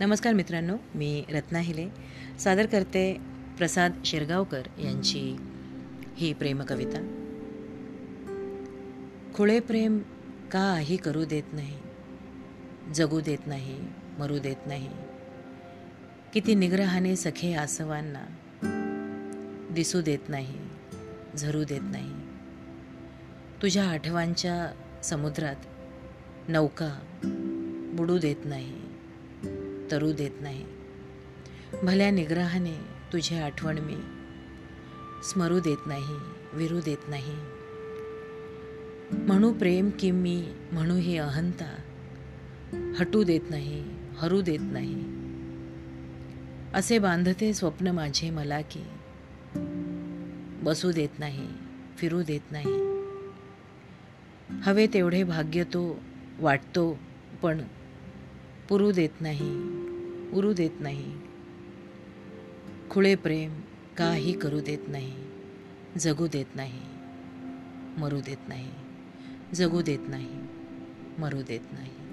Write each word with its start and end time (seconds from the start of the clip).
नमस्कार 0.00 0.32
मित्रांनो 0.32 0.76
मी 0.94 1.24
रत्ना 1.30 1.58
हिले. 1.58 1.88
सादर 2.38 2.66
करते 2.66 3.16
प्रसाद 3.58 3.92
शिरगावकर 4.04 4.62
यांची 4.78 5.36
ही 6.16 6.32
प्रेमकविता 6.32 7.00
खुळे 9.34 9.60
प्रेम 9.60 9.98
काही 10.52 10.96
करू 10.96 11.24
देत 11.24 11.42
नाही 11.52 11.78
जगू 12.94 13.20
देत 13.20 13.46
नाही 13.46 13.78
मरू 14.18 14.38
देत 14.38 14.66
नाही. 14.66 14.88
किती 16.34 16.54
निग्रहाने 16.54 17.16
सखे 17.16 17.54
आसवांना 17.54 18.24
दिसू 19.70 20.00
देत 20.00 20.28
नाही 20.28 20.58
झरू 21.36 21.64
देत 21.64 21.82
नाही. 21.82 22.12
तुझ्या 23.62 23.84
आठवांच्या 23.84 24.74
समुद्रात 25.02 25.56
नौका 26.48 26.98
बुडू 27.94 28.18
देत 28.18 28.44
नाही 28.44 28.87
तरू 29.90 30.12
देत 30.12 30.30
नाही. 30.40 30.64
भल्या 31.82 32.10
निग्रहाने 32.10 32.76
तुझी 33.12 33.34
आठवण 33.34 33.78
मी 33.78 33.96
स्मरू 35.22 35.60
देत 35.60 35.86
नाही 35.86 36.16
विरू 36.52 36.80
देत 36.80 37.08
नाही. 37.08 37.36
म्हणू 39.12 39.52
प्रेम 39.52 39.90
की 40.00 40.10
मी 40.10 40.52
म्हणू 40.72 40.96
ही 40.96 41.18
अहंता. 41.18 41.76
हटू 42.98 43.22
देत 43.22 43.40
नाही 43.50 43.84
हरू 44.18 44.40
देत 44.40 44.58
नाही. 44.62 45.18
असे 46.74 46.98
बांधते 46.98 47.54
स्वप्न 47.54 47.86
माझे 47.86 48.30
मला 48.30 48.60
की 48.60 48.84
बसू 50.62 50.92
देत 50.92 51.18
नाही 51.18 51.48
फिरू 51.96 52.22
देत 52.22 52.52
नाही. 52.52 52.88
हवे 54.62 54.86
तेवढे 54.86 55.22
भाग्य 55.24 55.64
तो 55.64 55.98
वाटतो 56.38 56.98
पण 57.42 57.60
पुरू 58.68 58.92
देत 58.92 59.20
नाही. 59.20 59.77
उरू 60.34 60.52
देत 60.52 60.70
नाही. 60.80 61.12
खुळे 62.90 63.14
प्रेम 63.14 63.60
काही 63.96 64.32
करू 64.32 64.60
देत 64.60 64.78
नाही. 64.88 65.12
जगू 65.98 66.26
देत 66.26 66.56
नाही. 66.56 66.80
मरू 67.98 68.20
देत 68.20 68.48
नाही. 68.48 68.70
जगू 69.54 69.82
देत 69.82 69.98
नाही. 70.08 70.28
मरू 71.18 71.42
देत 71.42 71.60
नाही. 71.72 72.07